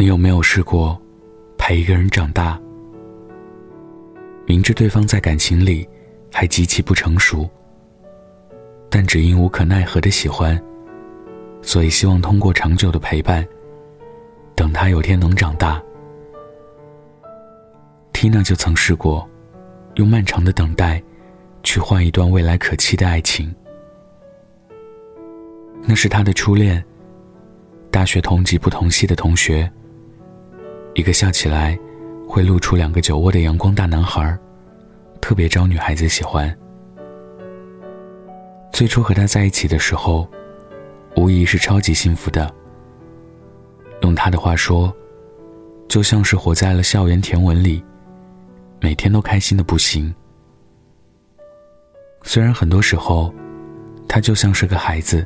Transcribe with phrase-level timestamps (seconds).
[0.00, 0.96] 你有没有试过
[1.56, 2.56] 陪一个人长大？
[4.46, 5.86] 明知对方在感情里
[6.32, 7.50] 还极其不成熟，
[8.88, 10.56] 但只因无可奈何的喜欢，
[11.62, 13.44] 所以希望通过长久的陪伴，
[14.54, 15.82] 等他有天能长大。
[18.12, 19.28] Tina 就曾试过，
[19.96, 21.02] 用漫长的等待，
[21.64, 23.52] 去换一段未来可期的爱情。
[25.82, 26.84] 那是他的初恋，
[27.90, 29.68] 大学同级不同系的同学。
[30.98, 31.78] 一个笑起来
[32.26, 34.36] 会露出两个酒窝的阳光大男孩，
[35.20, 36.52] 特别招女孩子喜欢。
[38.72, 40.28] 最初和他在一起的时候，
[41.14, 42.52] 无疑是超级幸福的。
[44.02, 44.92] 用他的话说，
[45.86, 47.80] 就像是活在了校园甜文里，
[48.80, 50.12] 每天都开心的不行。
[52.24, 53.32] 虽然很多时候，
[54.08, 55.24] 他就像是个孩子，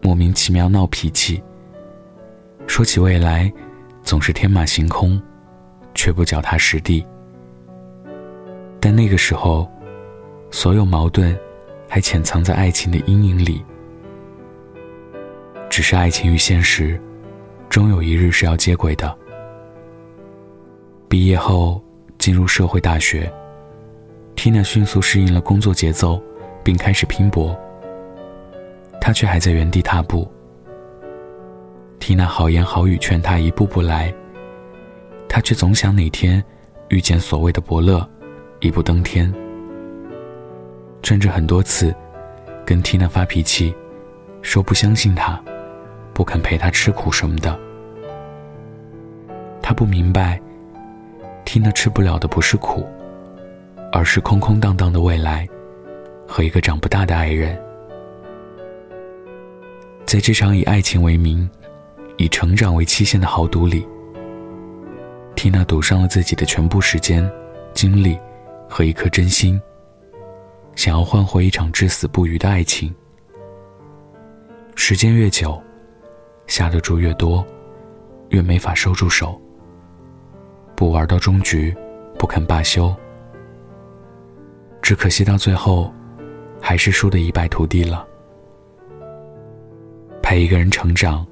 [0.00, 1.40] 莫名其妙闹脾气。
[2.66, 3.48] 说起未来。
[4.02, 5.20] 总是天马行空，
[5.94, 7.04] 却不脚踏实地。
[8.80, 9.70] 但那个时候，
[10.50, 11.38] 所有矛盾
[11.88, 13.64] 还潜藏在爱情的阴影里。
[15.70, 17.00] 只是爱情与现实，
[17.70, 19.16] 终有一日是要接轨的。
[21.08, 21.82] 毕业后
[22.18, 23.32] 进入社会大学
[24.36, 26.20] ，Tina 迅速适应了工作节奏，
[26.62, 27.56] 并开始拼搏。
[29.00, 30.30] 他却还在原地踏步。
[32.02, 34.12] 缇娜好言好语劝他一步步来，
[35.28, 36.42] 他却总想哪天
[36.88, 38.04] 遇见所谓的伯乐，
[38.58, 39.32] 一步登天。
[41.04, 41.94] 甚至很多次
[42.66, 43.72] 跟缇娜发脾气，
[44.42, 45.40] 说不相信他，
[46.12, 47.56] 不肯陪他吃苦什么的。
[49.62, 50.42] 他不明白，
[51.44, 52.84] 缇娜吃不了的不是苦，
[53.92, 55.48] 而是空空荡荡的未来
[56.26, 57.56] 和一个长不大的爱人。
[60.04, 61.48] 在这场以爱情为名。
[62.16, 63.86] 以成长为期限的豪赌里，
[65.34, 67.28] 缇娜赌上了自己的全部时间、
[67.72, 68.18] 精力
[68.68, 69.60] 和一颗真心，
[70.76, 72.94] 想要换回一场至死不渝的爱情。
[74.74, 75.60] 时间越久，
[76.46, 77.44] 下的注越多，
[78.28, 79.40] 越没法收住手。
[80.76, 81.74] 不玩到终局，
[82.18, 82.94] 不肯罢休，
[84.80, 85.92] 只可惜到最后，
[86.60, 88.06] 还是输得一败涂地了。
[90.22, 91.26] 陪一个人成长。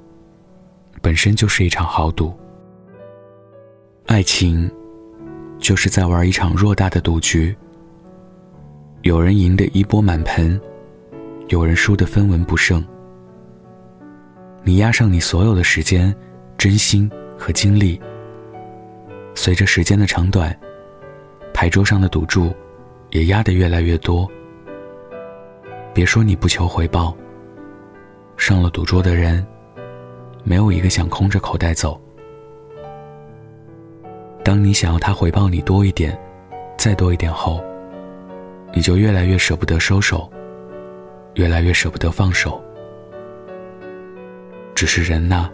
[1.03, 2.33] 本身就是一场豪赌，
[4.07, 4.71] 爱情
[5.59, 7.57] 就是在玩一场偌大的赌局。
[9.03, 10.61] 有人赢得一波满盆，
[11.49, 12.85] 有人输得分文不剩。
[14.63, 16.15] 你押上你所有的时间、
[16.59, 17.99] 真心和精力，
[19.35, 20.55] 随着时间的长短，
[21.55, 22.55] 牌桌上的赌注
[23.09, 24.31] 也压得越来越多。
[25.95, 27.17] 别说你不求回报，
[28.37, 29.47] 上了赌桌的人。
[30.45, 32.01] 没有一个想空着口袋走。
[34.43, 36.19] 当你想要他回报你多一点，
[36.77, 37.63] 再多一点后，
[38.73, 40.31] 你就越来越舍不得收手，
[41.35, 42.63] 越来越舍不得放手。
[44.75, 45.51] 只是人呐，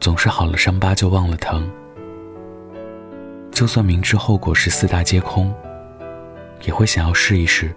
[0.00, 1.70] 总是好了伤疤就忘了疼。
[3.50, 5.54] 就算明知后果是四大皆空，
[6.62, 7.70] 也会想要试一试，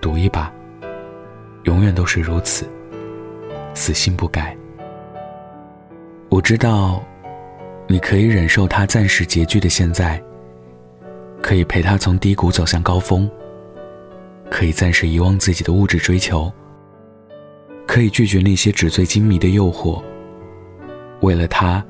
[0.00, 0.50] 赌一把。
[1.64, 2.66] 永远都是如此，
[3.74, 4.56] 死性不改。
[6.30, 7.02] 我知道，
[7.88, 10.22] 你可以忍受他暂时拮据的现在，
[11.40, 13.28] 可以陪他从低谷走向高峰，
[14.50, 16.52] 可以暂时遗忘自己的物质追求，
[17.86, 20.02] 可以拒绝那些纸醉金迷的诱惑。
[21.22, 21.82] 为了他，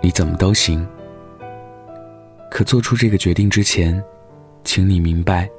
[0.00, 0.86] 你怎么都行。
[2.48, 4.00] 可做出这个决定之前，
[4.62, 5.50] 请你明白，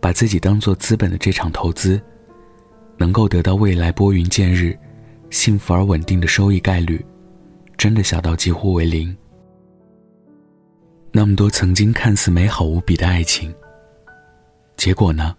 [0.00, 2.00] 把自己当做资本的这场投资，
[2.96, 4.76] 能够得到未来拨云见日。
[5.30, 7.04] 幸福而稳定的收益概率，
[7.76, 9.16] 真的小到几乎为零。
[11.12, 13.54] 那么多曾经看似美好无比的爱情，
[14.76, 15.36] 结果呢？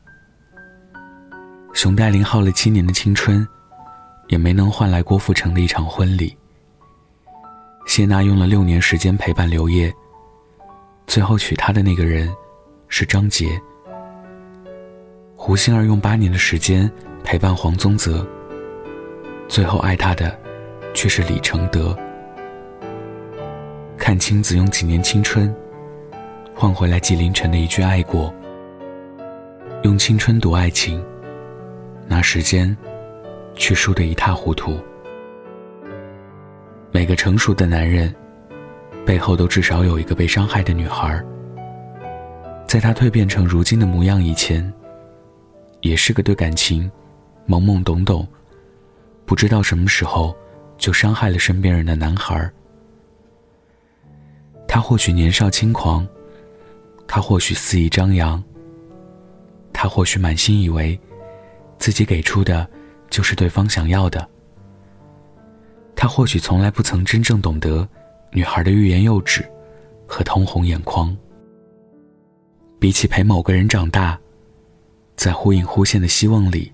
[1.74, 3.46] 熊黛林耗了七年的青春，
[4.30, 6.38] 也没能换来郭富城的一场婚礼。
[7.86, 9.94] 谢娜用了六年时间陪伴刘烨，
[11.08, 12.34] 最后娶她的那个人
[12.88, 13.62] 是张杰。
[15.36, 16.90] 胡杏儿用八年的时间
[17.24, 18.26] 陪伴黄宗泽。
[19.48, 20.38] 最后爱他的，
[20.94, 21.98] 却是李承德。
[23.98, 25.54] 看青子用几年青春，
[26.54, 28.34] 换回来纪凌尘的一句爱过。
[29.84, 31.04] 用青春赌爱情，
[32.08, 32.76] 拿时间，
[33.56, 34.78] 却输得一塌糊涂。
[36.92, 38.14] 每个成熟的男人，
[39.06, 41.24] 背后都至少有一个被伤害的女孩。
[42.68, 44.74] 在他蜕变成如今的模样以前，
[45.82, 46.92] 也是个对感情
[47.48, 48.28] 懵懵懂懂。
[49.26, 50.36] 不知道什么时候
[50.78, 52.52] 就伤害了身边人的男孩，
[54.68, 56.08] 他或许年少轻狂，
[57.08, 58.44] 他或许肆意张扬，
[59.74, 61.00] 他或许满心以为
[61.78, 62.70] 自己给出的
[63.10, 64.28] 就是对方想要的，
[65.96, 67.88] 他或许从来不曾真正懂得
[68.32, 69.44] 女孩的欲言又止
[70.08, 71.16] 和通红眼眶。
[72.80, 74.20] 比起陪某个人长大，
[75.16, 76.72] 在忽隐忽现的希望里，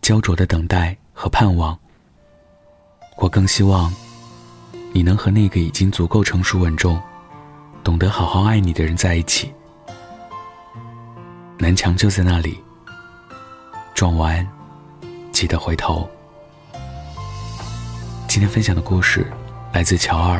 [0.00, 1.78] 焦灼的等待和盼望，
[3.16, 3.90] 我更希望
[4.92, 7.00] 你能和那个已经足够成熟稳重、
[7.82, 9.50] 懂得好好爱你的人在一起。
[11.56, 12.62] 南墙就在那里，
[13.94, 14.46] 撞完
[15.32, 16.06] 记得回头。
[18.28, 19.26] 今天分享的故事
[19.72, 20.38] 来自乔二。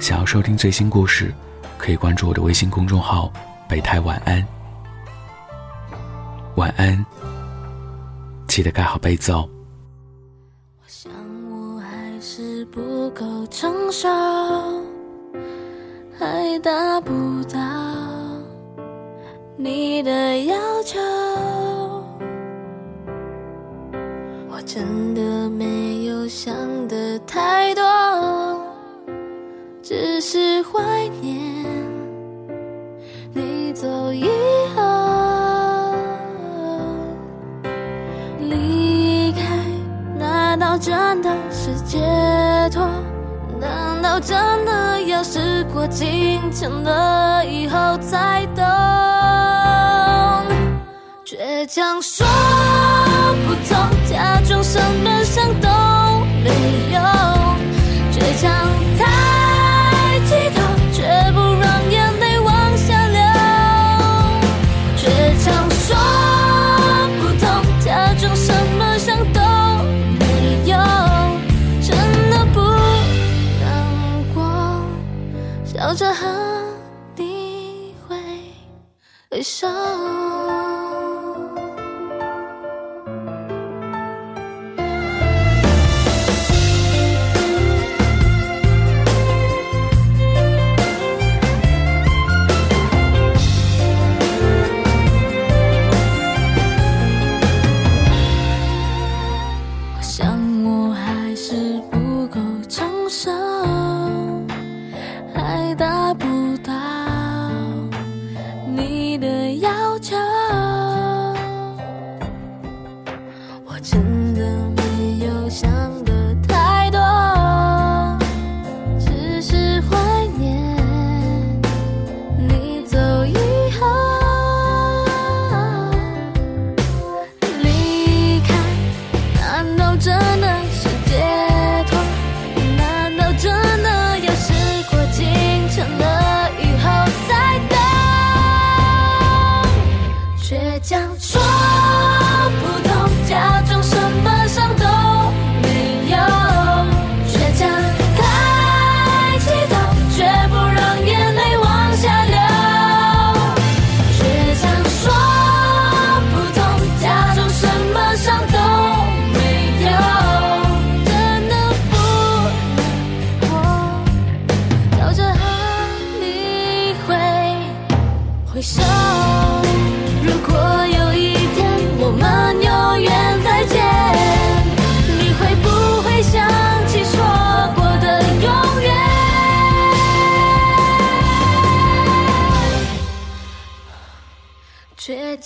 [0.00, 1.34] 想要收听最新故事。
[1.76, 3.32] 可以关注我的微信公众号
[3.68, 4.44] “北太晚安”，
[6.56, 7.06] 晚安，
[8.58, 9.48] 记得盖好被子哦。
[10.80, 11.12] 我想
[11.48, 14.08] 我还是不够成熟，
[16.18, 17.12] 还达不
[17.44, 17.60] 到
[19.56, 20.98] 你的要求。
[24.48, 26.52] 我真的没有想
[26.88, 27.84] 的太多，
[29.84, 31.47] 只是怀念。
[42.68, 42.88] 脱？
[43.60, 48.64] 难道真的要时过境迁了以后才懂？
[51.24, 52.26] 倔强说
[53.46, 53.76] 不痛，
[54.08, 55.68] 假装什么伤都
[56.44, 56.50] 没
[56.92, 57.00] 有，
[58.12, 58.48] 倔强
[79.30, 79.68] 微笑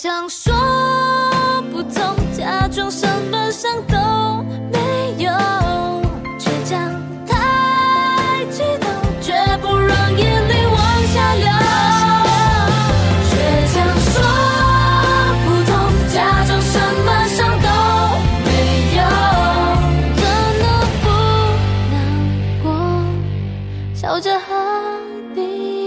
[0.02, 0.52] 想说
[1.70, 4.42] 不痛，假装什么伤都
[4.72, 5.30] 没有，
[6.40, 6.76] 倔强
[7.24, 8.90] 太激动，
[9.20, 11.46] 绝不让眼泪往下流。
[13.30, 13.32] 倔
[13.68, 14.12] 想说
[15.44, 15.72] 不痛，
[16.12, 17.68] 假装什么伤都
[18.44, 18.50] 没
[18.96, 19.00] 有，
[20.16, 20.20] 怎
[20.58, 20.64] 能
[21.04, 21.06] 不
[21.92, 21.94] 难
[22.64, 22.66] 过，
[23.94, 24.50] 笑着和
[25.36, 25.81] 你。